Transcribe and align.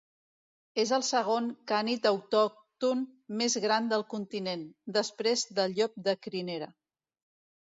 És 0.83 0.91
el 0.95 1.03
segon 1.07 1.49
cànid 1.71 2.07
autòcton 2.11 3.03
més 3.43 3.59
gran 3.67 3.91
del 3.93 4.07
continent, 4.15 4.65
després 4.97 5.45
del 5.61 5.77
llop 5.79 6.03
de 6.11 6.17
crinera. 6.27 6.73